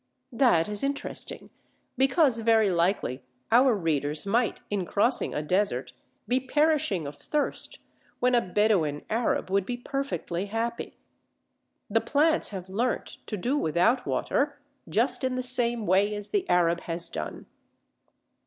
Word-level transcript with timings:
That 0.31 0.67
is 0.67 0.83
interesting, 0.83 1.51
because 1.95 2.39
very 2.39 2.71
likely 2.71 3.21
our 3.51 3.75
readers 3.75 4.25
might 4.25 4.63
in 4.71 4.83
crossing 4.83 5.35
a 5.35 5.43
desert 5.43 5.93
be 6.27 6.39
perishing 6.39 7.05
of 7.05 7.13
thirst 7.17 7.77
when 8.19 8.33
a 8.33 8.41
Bedouin 8.41 9.05
Arab 9.11 9.51
would 9.51 9.63
be 9.63 9.77
perfectly 9.77 10.47
happy. 10.47 10.97
The 11.87 12.01
plants 12.01 12.49
have 12.49 12.67
learnt 12.67 13.17
to 13.27 13.37
do 13.37 13.55
without 13.55 14.07
water 14.07 14.57
just 14.89 15.23
in 15.23 15.35
the 15.35 15.43
same 15.43 15.85
way 15.85 16.15
as 16.15 16.31
the 16.31 16.49
Arab 16.49 16.79
has 16.81 17.07
done. 17.07 17.45